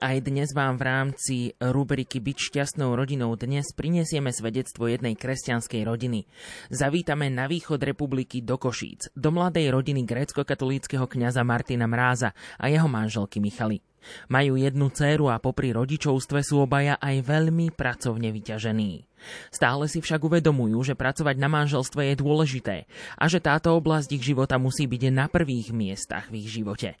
[0.00, 6.24] Aj dnes vám v rámci rubriky Byť šťastnou rodinou dnes prinesieme svedectvo jednej kresťanskej rodiny.
[6.72, 12.88] Zavítame na východ republiky do Košíc, do mladej rodiny grécko-katolíckého kňaza Martina Mráza a jeho
[12.88, 13.84] manželky Michaly.
[14.32, 19.04] Majú jednu dceru a popri rodičovstve sú obaja aj veľmi pracovne vyťažení.
[19.52, 22.76] Stále si však uvedomujú, že pracovať na manželstve je dôležité
[23.20, 26.96] a že táto oblasť ich života musí byť na prvých miestach v ich živote.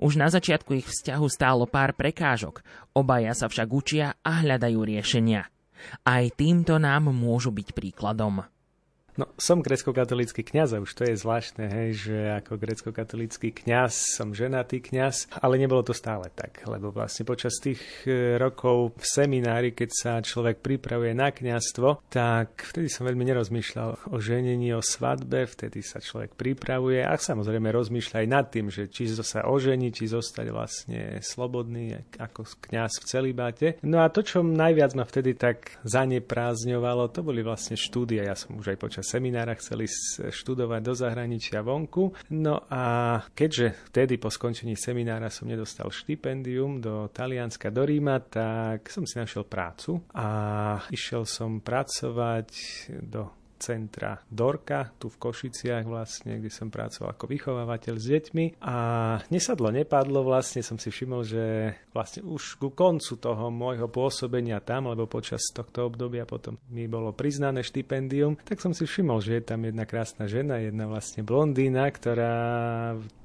[0.00, 2.64] Už na začiatku ich vzťahu stálo pár prekážok,
[2.96, 5.46] obaja sa však učia a hľadajú riešenia.
[6.02, 8.42] Aj týmto nám môžu byť príkladom.
[9.18, 14.30] No, som grecko-katolícky kňaz a už to je zvláštne, hej, že ako grecko-katolícky kňaz som
[14.30, 19.74] ženatý kňaz, ale nebolo to stále tak, lebo vlastne počas tých e, rokov v seminári,
[19.74, 25.50] keď sa človek pripravuje na kňazstvo, tak vtedy som veľmi nerozmýšľal o ženení, o svadbe,
[25.50, 30.06] vtedy sa človek pripravuje a samozrejme rozmýšľa aj nad tým, že či sa ožení, či
[30.06, 33.66] zostať vlastne slobodný ako kňaz v celibáte.
[33.82, 38.22] No a to, čo najviac ma vtedy tak zaneprázdňovalo, to boli vlastne štúdia.
[38.22, 39.88] Ja som už aj počas seminára chceli
[40.28, 42.12] študovať do zahraničia vonku.
[42.36, 48.92] No a keďže vtedy po skončení seminára som nedostal štipendium do Talianska, do Ríma, tak
[48.92, 50.28] som si našiel prácu a
[50.92, 52.52] išiel som pracovať
[53.08, 58.44] do centra Dorka, tu v Košiciach vlastne, kde som pracoval ako vychovávateľ s deťmi.
[58.64, 58.76] A
[59.28, 64.88] nesadlo, nepadlo, vlastne som si všimol, že vlastne už ku koncu toho môjho pôsobenia tam,
[64.88, 69.42] lebo počas tohto obdobia potom mi bolo priznané štipendium, tak som si všimol, že je
[69.44, 72.38] tam jedna krásna žena, jedna vlastne blondína, ktorá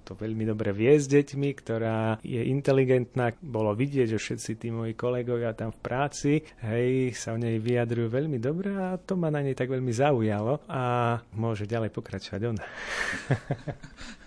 [0.04, 3.32] to veľmi dobre vie s deťmi, ktorá je inteligentná.
[3.40, 8.12] Bolo vidieť, že všetci tí moji kolegovia tam v práci, hej, sa o nej vyjadrujú
[8.12, 10.84] veľmi dobre a to ma na nej tak veľmi zaujalo a
[11.34, 12.58] môže ďalej pokračovať on.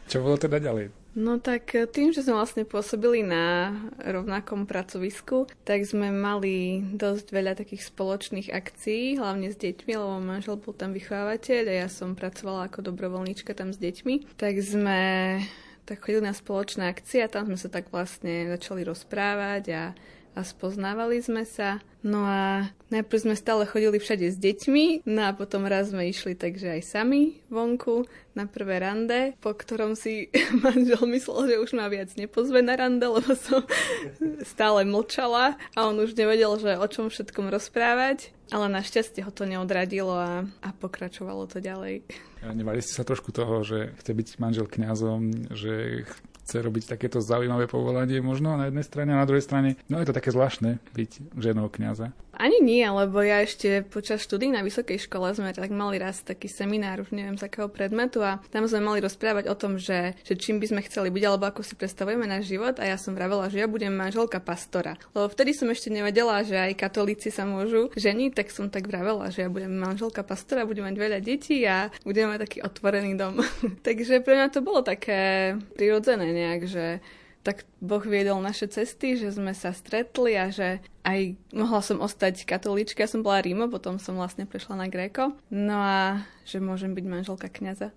[0.06, 0.94] Čo bolo teda ďalej?
[1.16, 7.56] No tak tým, že sme vlastne pôsobili na rovnakom pracovisku, tak sme mali dosť veľa
[7.58, 12.68] takých spoločných akcií, hlavne s deťmi, lebo manžel bol tam vychovávateľ a ja som pracovala
[12.68, 14.36] ako dobrovoľníčka tam s deťmi.
[14.38, 15.00] Tak sme
[15.86, 19.82] tak chodili na spoločné akcie a tam sme sa tak vlastne začali rozprávať a,
[20.36, 21.80] a spoznávali sme sa.
[22.04, 26.38] No a najprv sme stále chodili všade s deťmi, no a potom raz sme išli
[26.38, 30.30] takže aj sami vonku na prvé rande, po ktorom si
[30.64, 33.64] manžel myslel, že už ma viac nepozve na rande, lebo som
[34.54, 39.48] stále mlčala a on už nevedel, že o čom všetkom rozprávať, ale našťastie ho to
[39.48, 42.06] neodradilo a, a pokračovalo to ďalej.
[42.46, 46.06] A nevali ste sa trošku toho, že chce byť manžel kňazom, že
[46.46, 50.06] chce robiť takéto zaujímavé povolanie možno na jednej strane a na druhej strane, no je
[50.06, 52.14] to také zvláštne byť ženou kňaza.
[52.36, 56.52] Ani nie, lebo ja ešte počas štúdí na vysokej škole sme tak mali raz taký
[56.52, 60.36] seminár, už neviem z akého predmetu a tam sme mali rozprávať o tom, že, že
[60.36, 63.48] čím by sme chceli byť alebo ako si predstavujeme náš život a ja som vravela,
[63.48, 65.00] že ja budem manželka pastora.
[65.16, 69.32] Lebo vtedy som ešte nevedela, že aj katolíci sa môžu ženiť, tak som tak vravela,
[69.32, 73.40] že ja budem manželka pastora, budem mať veľa detí a budem mať taký otvorený dom.
[73.86, 77.00] Takže pre mňa to bolo také prirodzené nejak, že
[77.46, 82.42] tak Boh viedol naše cesty, že sme sa stretli a že aj mohla som ostať
[82.42, 85.30] katolíčka, ja som bola Rímo, potom som vlastne prešla na Gréko.
[85.54, 87.94] No a že môžem byť manželka kniaza.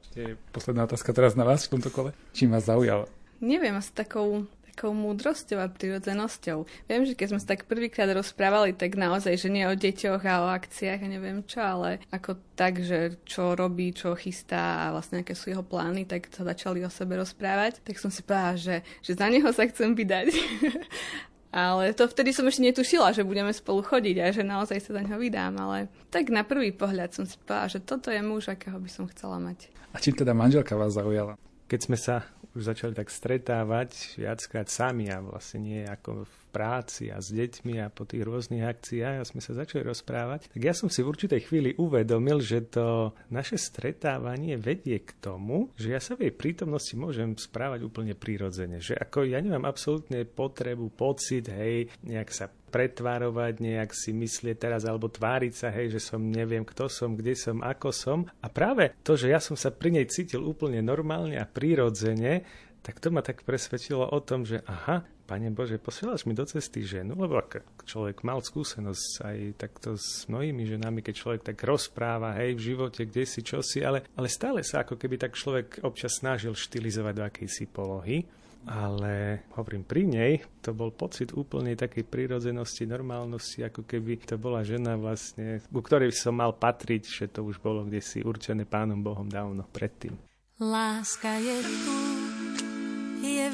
[0.53, 2.13] Posledná otázka teraz na vás v tomto kole.
[2.37, 3.09] Čím vás zaujal?
[3.41, 4.45] Neviem, asi takou
[4.79, 6.63] takou múdrosťou a prirodzenosťou.
[6.87, 10.47] Viem, že keď sme sa tak prvýkrát rozprávali, tak naozaj, že nie o deťoch a
[10.47, 15.19] o akciách a neviem čo, ale ako tak, že čo robí, čo chystá a vlastne
[15.19, 17.83] aké sú jeho plány, tak sa začali o sebe rozprávať.
[17.83, 20.31] Tak som si povedala, že, že za neho sa chcem vydať.
[21.51, 25.01] Ale to vtedy som ešte netušila, že budeme spolu chodiť a že naozaj sa za
[25.01, 28.77] ňo vydám, ale tak na prvý pohľad som si povedala, že toto je muž, akého
[28.77, 29.73] by som chcela mať.
[29.89, 31.41] A čím teda manželka vás zaujala?
[31.65, 37.13] Keď sme sa už začali tak stretávať viackrát sami a vlastne nie ako v práci
[37.13, 40.73] a s deťmi a po tých rôznych akciách a sme sa začali rozprávať, tak ja
[40.73, 46.01] som si v určitej chvíli uvedomil, že to naše stretávanie vedie k tomu, že ja
[46.01, 48.81] sa v jej prítomnosti môžem správať úplne prirodzene.
[48.81, 54.85] Že ako ja nemám absolútne potrebu, pocit, hej, nejak sa pretvárovať, nejak si myslieť teraz
[54.85, 58.19] alebo tváriť sa, hej, že som neviem, kto som, kde som, ako som.
[58.39, 62.45] A práve to, že ja som sa pri nej cítil úplne normálne a prirodzene,
[62.81, 66.81] tak to ma tak presvedčilo o tom, že aha, Pane Bože, posielaš mi do cesty
[66.81, 72.33] ženu, lebo ak človek mal skúsenosť aj takto s mnohými ženami, keď človek tak rozpráva,
[72.41, 75.85] hej, v živote, kde si, čo si, ale, ale stále sa ako keby tak človek
[75.85, 78.25] občas snažil štilizovať do akejsi polohy.
[78.67, 84.65] ale hovorím, pri nej to bol pocit úplnej takej prírodzenosti, normálnosti, ako keby to bola
[84.67, 88.99] žena vlastne, ku ktorej som mal patriť, že to už bolo kde si určené Pánom
[88.99, 90.17] Bohom dávno predtým.
[90.59, 91.95] Láska je tu,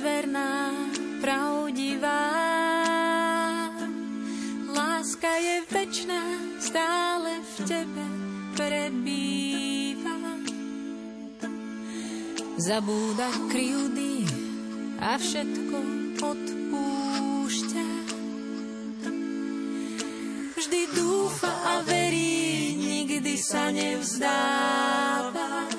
[0.06, 0.70] verná,
[1.18, 2.30] pravdivá.
[4.70, 6.22] Láska je večná,
[6.62, 8.06] stále v tebe
[8.54, 10.14] prebýva.
[12.62, 14.30] Zabúda kryjúdy
[15.02, 15.78] a všetko
[16.22, 17.88] odpúšťa.
[20.54, 25.75] Vždy dúfa a verí, nikdy sa nevzdáva.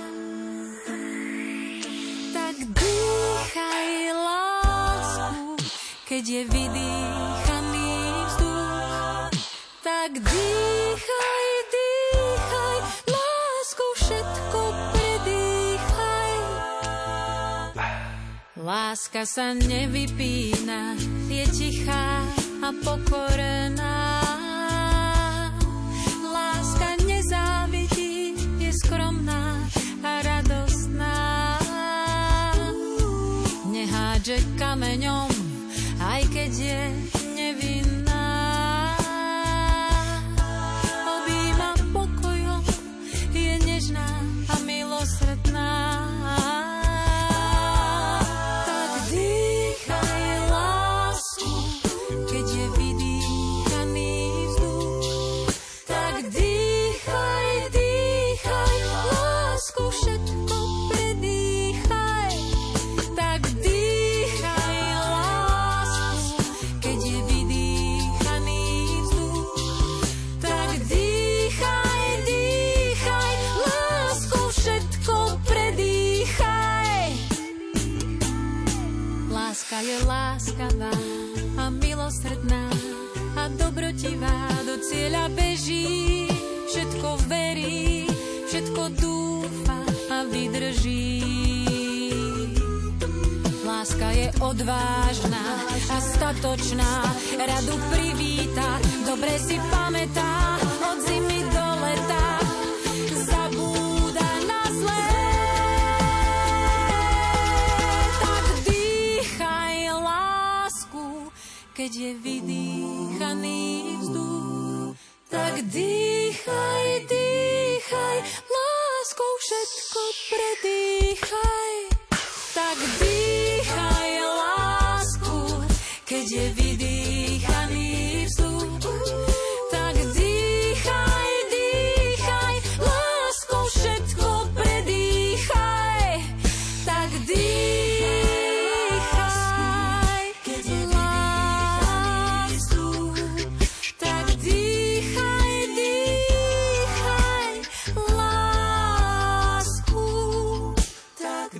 [6.07, 7.91] Keď je vydýchaný
[8.31, 9.35] vzduch.
[9.83, 12.79] Tak dýchaj, dýchaj,
[13.11, 14.61] lásku všetko
[14.95, 16.35] predýchaj.
[18.63, 20.95] Láska sa nevypína,
[21.27, 22.23] je tichá
[22.63, 24.06] a pokorená.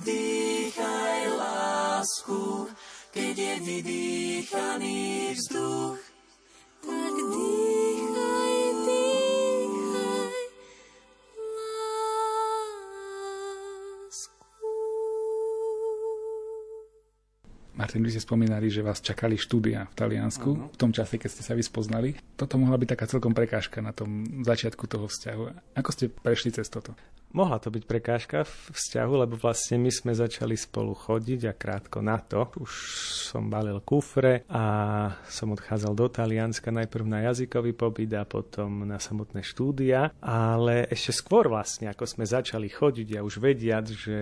[0.01, 2.67] Dýchaj lásku,
[3.11, 6.06] keď je vydýchaný vzduch.
[18.03, 20.69] Vy ste spomínali, že vás čakali štúdia v Taliansku uh-huh.
[20.73, 22.17] v tom čase, keď ste sa vyspoznali.
[22.35, 25.73] Toto mohla byť taká celkom prekážka na tom začiatku toho vzťahu.
[25.77, 26.97] Ako ste prešli cez toto?
[27.35, 31.99] Mohla to byť prekážka v vzťahu, lebo vlastne my sme začali spolu chodiť a krátko
[31.99, 32.71] na to už
[33.29, 34.63] som balil kufre a
[35.27, 41.11] som odchádzal do Talianska najprv na jazykový pobyt a potom na samotné štúdia, ale ešte
[41.19, 44.19] skôr vlastne, ako sme začali chodiť a už vediať, že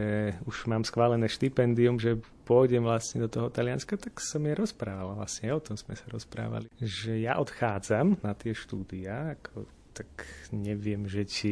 [0.50, 5.50] už mám schválené štipendium, že pôjdem vlastne do toho Talianska, tak som jej rozprával, vlastne
[5.50, 11.24] o tom sme sa rozprávali, že ja odchádzam na tie štúdia, ako tak neviem, že
[11.24, 11.52] či,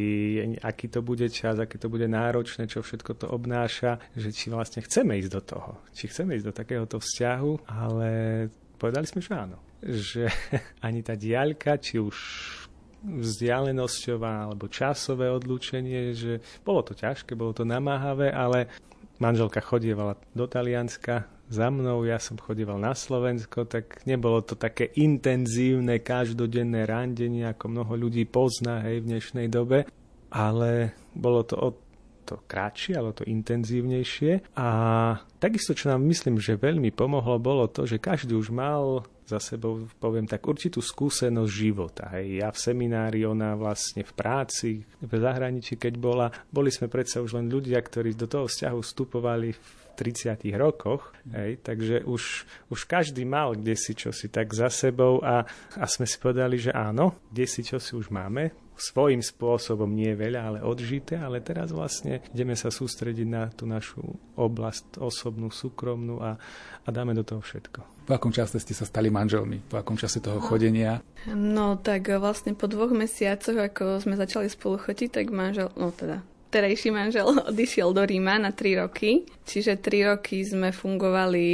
[0.59, 4.83] aký to bude čas, aké to bude náročné, čo všetko to obnáša, že či vlastne
[4.83, 8.09] chceme ísť do toho, či chceme ísť do takéhoto vzťahu, ale
[8.75, 9.57] povedali sme, že áno.
[9.79, 10.27] Že
[10.87, 12.17] ani tá diaľka, či už
[13.03, 18.71] vzdialenosťová alebo časové odlúčenie, že bolo to ťažké, bolo to namáhavé, ale
[19.21, 24.89] manželka chodievala do Talianska za mnou, ja som chodieval na Slovensko, tak nebolo to také
[24.97, 29.85] intenzívne každodenné randenie, ako mnoho ľudí pozná hej, v dnešnej dobe,
[30.33, 31.69] ale bolo to o
[32.23, 34.55] to kratšie, ale to intenzívnejšie.
[34.55, 34.67] A
[35.43, 39.87] takisto, čo nám myslím, že veľmi pomohlo, bolo to, že každý už mal za sebou,
[39.99, 42.11] poviem tak, určitú skúsenosť života.
[42.15, 42.43] Hej.
[42.43, 46.27] Ja v seminári, ona vlastne v práci, v zahraničí, keď bola.
[46.51, 51.61] Boli sme predsa už len ľudia, ktorí do toho vzťahu vstupovali v 30 rokoch, hej,
[51.61, 55.45] takže už, už každý mal kde si čosi tak za sebou a,
[55.77, 60.39] a sme si povedali, že áno, kde si čosi už máme, svojím spôsobom nie veľa,
[60.41, 64.01] ale odžité, ale teraz vlastne ideme sa sústrediť na tú našu
[64.37, 66.37] oblasť osobnú, súkromnú a,
[66.83, 67.93] a dáme do toho všetko.
[68.03, 69.63] Po akom čase ste sa stali manželmi?
[69.63, 70.99] Po akom čase toho chodenia?
[71.31, 76.19] No tak vlastne po dvoch mesiacoch, ako sme začali spolu chodiť, tak manžel, no teda
[76.53, 79.25] terajší manžel odišiel do Ríma na 3 roky.
[79.49, 81.47] Čiže 3 roky sme fungovali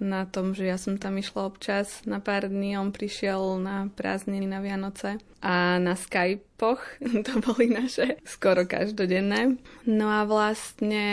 [0.00, 4.48] na tom, že ja som tam išla občas na pár dní, on prišiel na prázdniny
[4.48, 6.80] na Vianoce a na Skypoch,
[7.28, 9.60] to boli naše skoro každodenné.
[9.84, 11.06] No a vlastne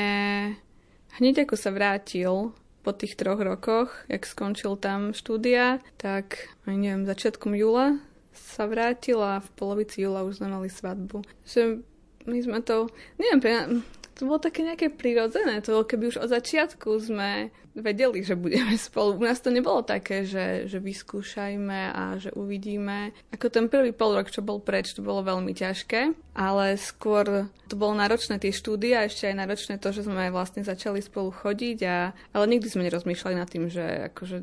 [1.20, 7.52] hneď ako sa vrátil po tých troch rokoch, jak skončil tam štúdia, tak neviem, začiatkom
[7.52, 8.00] júla
[8.32, 11.26] sa vrátil a v polovici júla už sme mali svadbu.
[11.44, 11.84] Že
[12.26, 12.88] my sme to,
[13.20, 13.84] neviem,
[14.18, 18.74] to bolo také nejaké prirodzené, to bolo, keby už od začiatku sme vedeli, že budeme
[18.90, 19.22] spolu.
[19.22, 23.14] U nás to nebolo také, že, že vyskúšajme a že uvidíme.
[23.30, 27.76] Ako ten prvý pol rok, čo bol preč, to bolo veľmi ťažké, ale skôr to
[27.78, 31.80] bolo náročné tie štúdie a ešte aj náročné to, že sme vlastne začali spolu chodiť,
[31.86, 34.38] a, ale nikdy sme nerozmýšľali nad tým, že akože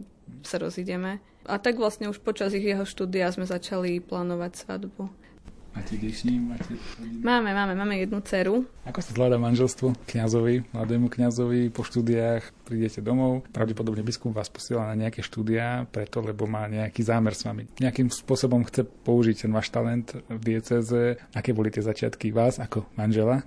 [0.47, 1.19] sa rozídeme.
[1.45, 5.24] A tak vlastne už počas ich jeho štúdia sme začali plánovať svadbu.
[5.75, 6.79] Máte deti Máte
[7.23, 8.63] Máme, máme, máme jednu dceru.
[8.87, 12.47] Ako sa zvláda manželstvo kňazovi, mladému kňazovi po štúdiách?
[12.63, 17.43] Prídete domov, pravdepodobne biskup vás posiela na nejaké štúdia, preto, lebo má nejaký zámer s
[17.43, 17.67] vami.
[17.83, 21.19] Nejakým spôsobom chce použiť ten váš talent v dieceze.
[21.35, 23.43] Aké boli tie začiatky vás ako manžela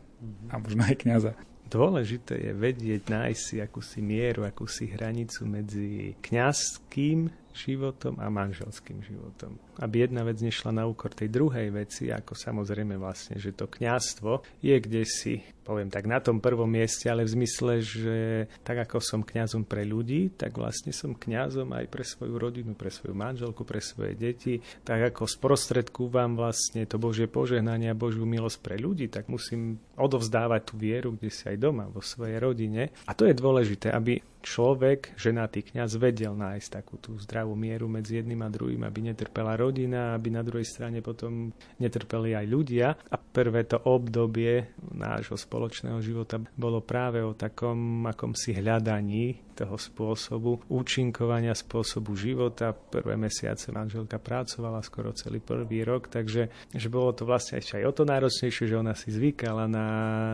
[0.51, 1.31] a možno aj kňaza?
[1.67, 9.58] Dôležité je vedieť, nájsť si akúsi mieru, akúsi hranicu medzi kňazským životom a manželským životom.
[9.82, 14.46] Aby jedna vec nešla na úkor tej druhej veci, ako samozrejme vlastne, že to kňazstvo
[14.62, 18.18] je kde si, poviem tak, na tom prvom mieste, ale v zmysle, že
[18.62, 22.94] tak ako som kňazom pre ľudí, tak vlastne som kňazom aj pre svoju rodinu, pre
[22.94, 24.62] svoju manželku, pre svoje deti.
[24.86, 30.62] Tak ako sprostredkúvam vlastne to Božie požehnanie a Božiu milosť pre ľudí, tak musím odovzdávať
[30.72, 32.94] tú vieru, kde si aj doma, vo svojej rodine.
[33.10, 38.22] A to je dôležité, aby človek, ženatý kňaz, vedel nájsť takú tú zdravú mieru medzi
[38.22, 41.51] jedným a druhým, aby netrpela rodina, aby na druhej strane potom
[41.82, 42.88] netrpeli aj ľudia.
[42.94, 50.62] A prvé to obdobie nášho spoločného života bolo práve o takom akomsi hľadaní toho spôsobu
[50.70, 52.77] účinkovania spôsobu života.
[52.77, 57.86] Prvé mesiace manželka pracovala skoro celý prvý rok, takže že bolo to vlastne ešte aj
[57.89, 59.88] o to náročnejšie, že ona si zvykala na,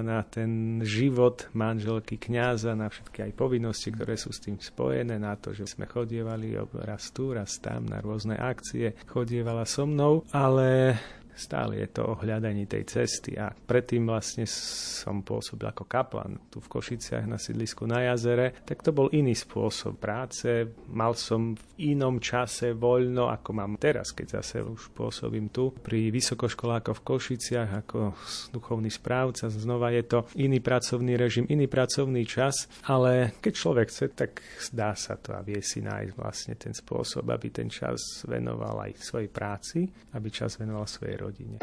[0.04, 5.38] na ten život manželky kňaza, na všetky aj povinnosti, ktoré sú s tým spojené, na
[5.38, 10.98] to, že sme chodievali raz tu, raz tam na rôzne akcie, chodievala so mnou, ale
[11.36, 16.62] stále je to o hľadaní tej cesty a predtým vlastne som pôsobil ako kaplan tu
[16.62, 20.48] v Košiciach na sídlisku na jazere, tak to bol iný spôsob práce.
[20.94, 26.14] Mal som v inom čase voľno, ako mám teraz, keď zase už pôsobím tu pri
[26.14, 28.14] vysokoškolákoch v Košiciach ako
[28.54, 29.50] duchovný správca.
[29.50, 34.32] Znova je to iný pracovný režim, iný pracovný čas, ale keď človek chce, tak
[34.72, 39.02] dá sa to a vie si nájsť vlastne ten spôsob, aby ten čas venoval aj
[39.02, 41.58] svojej práci, aby čas venoval svojej rodine.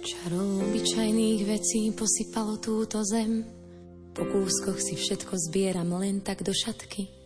[0.00, 3.44] Čarou obyčajných vecí posypalo túto zem.
[4.12, 7.19] Po kúskoch si všetko zbieram len tak do šatky.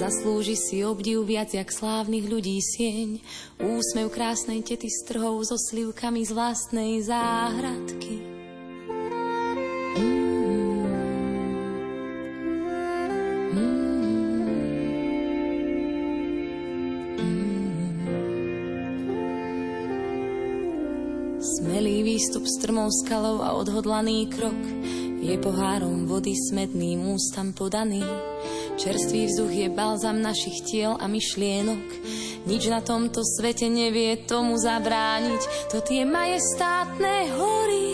[0.00, 3.20] Zaslúži si obdiv viac jak slávnych ľudí sieň,
[3.60, 8.40] úsmev krásnej tety s trhou so slivkami z vlastnej záhradky.
[21.60, 24.56] Smelý výstup strmou skalou a odhodlaný krok
[25.20, 28.00] je pohárom vody smedným ústam podaný.
[28.80, 31.84] Čerstvý vzduch je balzam našich tiel a myšlienok.
[32.48, 35.68] Nič na tomto svete nevie tomu zabrániť.
[35.68, 37.92] To tie majestátne hory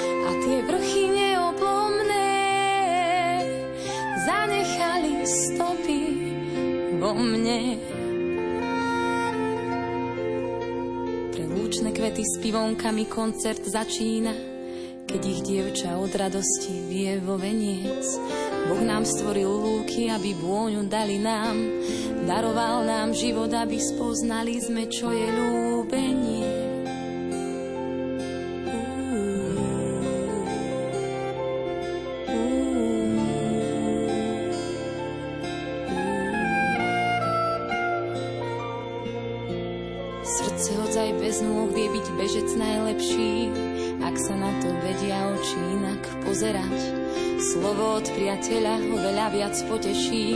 [0.00, 2.32] a tie vrchy neoblomné
[4.24, 6.00] zanechali stopy
[6.96, 7.76] vo mne.
[11.36, 14.32] Pre lúčne kvety s pivonkami koncert začína,
[15.04, 18.08] keď ich dievča od radosti vie vo veniec
[18.66, 21.54] Boh nám stvoril lúky, aby vôňu dali nám.
[22.26, 25.75] Daroval nám život, aby spoznali sme, čo je ľúbenie.
[48.36, 50.28] Priateľa oveľa viac poteší,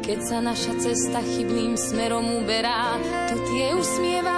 [0.00, 2.96] keď sa naša cesta chybným smerom uberá.
[3.28, 4.37] To tie usmievavé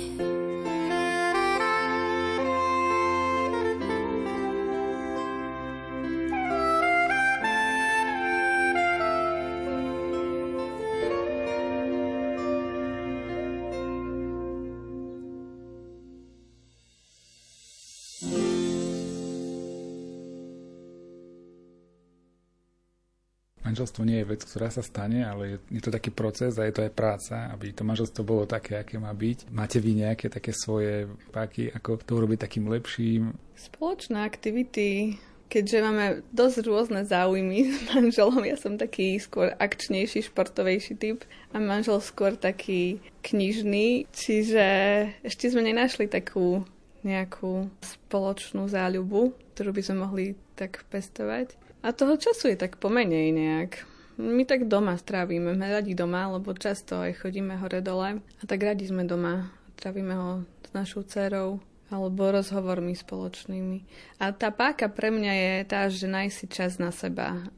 [23.71, 26.75] Manželstvo nie je vec, ktorá sa stane, ale je, je to taký proces a je
[26.75, 29.47] to aj práca, aby to manželstvo bolo také, aké má byť.
[29.55, 33.31] Máte vy nejaké také svoje páky, ako to urobiť takým lepším?
[33.55, 35.15] Spoločné aktivity,
[35.47, 36.05] keďže máme
[36.35, 41.23] dosť rôzne záujmy s manželom, ja som taký skôr akčnejší, športovejší typ
[41.55, 44.67] a manžel skôr taký knižný, čiže
[45.23, 46.67] ešte sme nenašli takú
[47.01, 51.57] nejakú spoločnú záľubu, ktorú by sme mohli tak pestovať.
[51.81, 53.71] A toho času je tak pomenej nejak.
[54.21, 58.85] My tak doma strávime, sme radi doma, lebo často aj chodíme hore-dole a tak radi
[58.85, 59.49] sme doma.
[59.73, 61.57] Trávime ho s našou dcerou
[61.89, 63.83] alebo rozhovormi spoločnými.
[64.21, 67.49] A tá páka pre mňa je tá, že nájsť čas na seba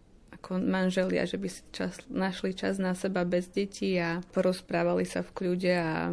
[0.44, 5.24] ako manželia, že by si čas, našli čas na seba bez detí a porozprávali sa
[5.24, 6.12] v kľude a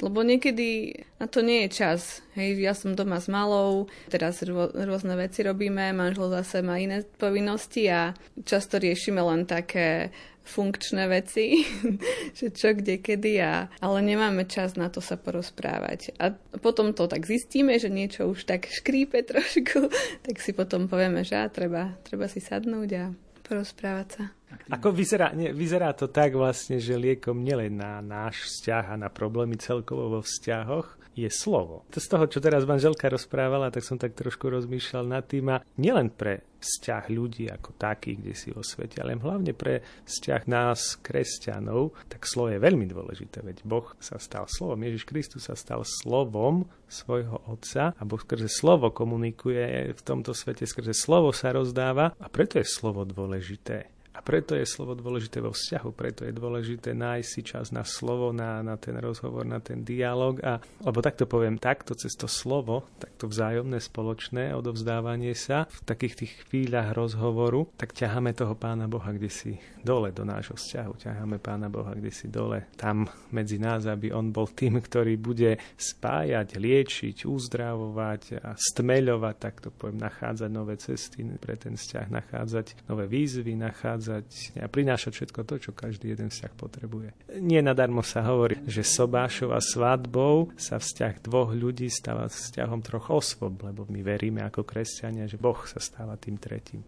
[0.00, 2.20] lebo niekedy na to nie je čas.
[2.36, 7.04] Hej, ja som doma s malou, teraz rô, rôzne veci robíme, manžel zase má iné
[7.16, 8.12] povinnosti a
[8.44, 10.12] často riešime len také
[10.46, 11.66] funkčné veci,
[12.38, 16.14] že čo, kde, kedy, a, ale nemáme čas na to sa porozprávať.
[16.22, 19.90] A potom to tak zistíme, že niečo už tak škrípe trošku,
[20.26, 23.04] tak si potom povieme, že á, treba, treba si sadnúť a
[23.42, 24.35] porozprávať sa.
[24.70, 29.10] Ako vyzerá, nie, vyzerá to tak vlastne, že liekom nielen na náš vzťah a na
[29.10, 31.88] problémy celkovo vo vzťahoch je slovo.
[31.96, 35.64] To z toho, čo teraz manželka rozprávala, tak som tak trošku rozmýšľal nad tým a
[35.80, 41.00] nielen pre vzťah ľudí ako takých, kde si vo svete, ale hlavne pre vzťah nás,
[41.00, 45.88] kresťanov, tak slovo je veľmi dôležité, veď Boh sa stal slovom, Ježiš Kristus sa stal
[45.88, 52.12] slovom svojho Otca a Boh skrze slovo komunikuje v tomto svete, skrze slovo sa rozdáva
[52.20, 53.95] a preto je slovo dôležité.
[54.26, 58.58] Preto je slovo dôležité vo vzťahu, preto je dôležité nájsť si čas na slovo, na,
[58.58, 60.42] na ten rozhovor, na ten dialog.
[60.42, 66.26] A, lebo takto poviem, takto cez to slovo, takto vzájomné spoločné odovzdávanie sa v takých
[66.26, 71.06] tých chvíľach rozhovoru, tak ťaháme toho Pána Boha kde si dole do nášho vzťahu.
[71.06, 75.54] Ťaháme Pána Boha kde si dole, tam medzi nás, aby On bol tým, ktorý bude
[75.78, 83.06] spájať, liečiť, uzdravovať a stmeľovať, takto poviem, nachádzať nové cesty pre ten vzťah, nachádzať nové
[83.06, 87.08] výzvy, nachádzať prichádzať a prinášať všetko to, čo každý jeden vzťah potrebuje.
[87.40, 93.60] Nie nadarmo sa hovorí, že sobášov svadbou sa vzťah dvoch ľudí stáva vzťahom troch osôb,
[93.64, 96.84] lebo my veríme ako kresťania, že Boh sa stáva tým tretím.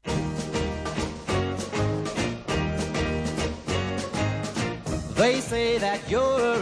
[5.18, 6.57] They say that you're a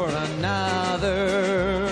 [0.00, 1.86] for another,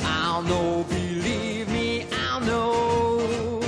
[0.00, 3.62] I'll know, believe me, I'll know.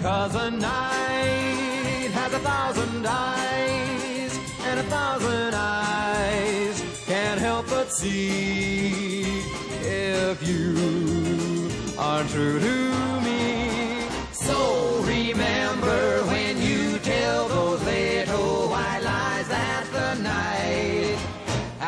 [0.00, 4.32] Cause a night has a thousand eyes,
[4.68, 9.42] and a thousand eyes can't help but see
[9.82, 12.73] if you are true to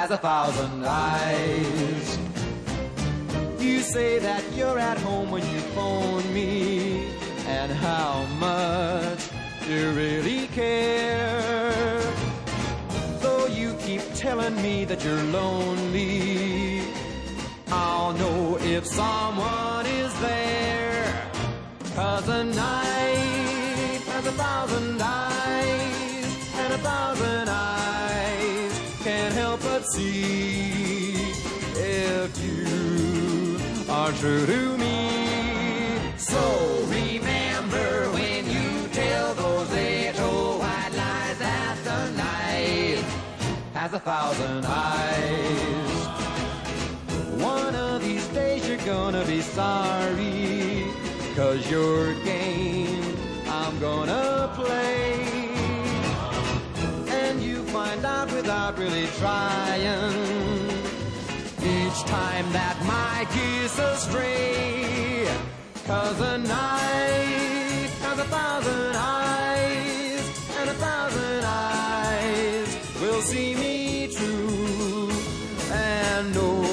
[0.06, 2.18] has a thousand eyes.
[3.58, 7.08] You say that you're at home when you phone me,
[7.48, 9.30] and how much
[9.68, 12.00] you really care.
[13.20, 16.82] Though you keep telling me that you're lonely,
[17.68, 21.30] I'll know if someone is there.
[21.96, 23.25] Cause a night
[29.86, 31.14] see
[31.76, 36.00] if you are true to me.
[36.16, 43.04] So remember when you tell those little white lies that the night
[43.74, 46.06] has a thousand eyes.
[47.40, 50.84] One of these days you're gonna be sorry,
[51.36, 53.14] cause your game
[53.48, 55.35] I'm gonna play.
[58.06, 59.82] Out without really trying,
[61.60, 65.26] each time that my kiss astray.
[65.86, 70.24] Cause a night has a thousand eyes,
[70.58, 72.68] and a thousand eyes
[73.00, 75.10] will see me true.
[75.72, 76.65] And no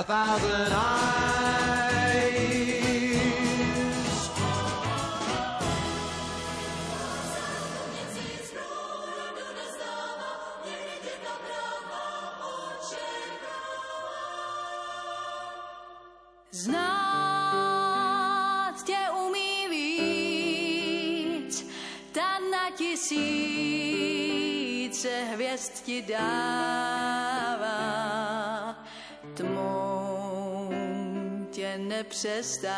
[0.00, 1.89] a thousand eyes.
[32.00, 32.70] Nepřestává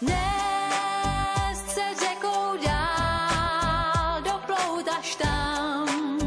[0.00, 6.18] Dnes se řekou dál, doplout až tam,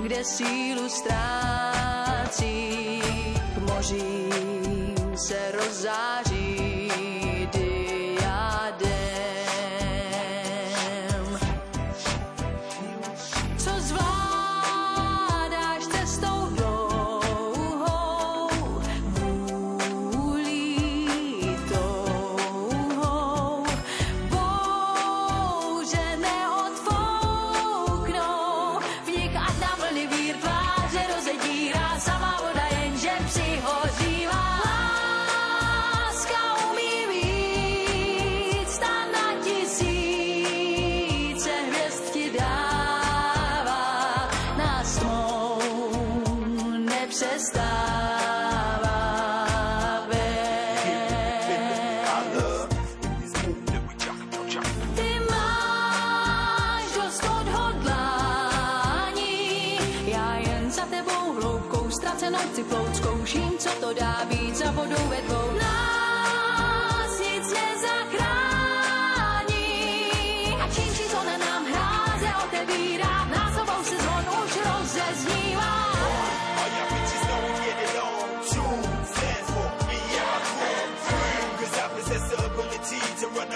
[0.00, 2.42] kde sílu ztrácí.
[3.54, 6.31] K mořím se rozzáří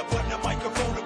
[0.09, 1.06] put the microphone